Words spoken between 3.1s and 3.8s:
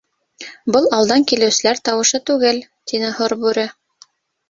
һорбүре.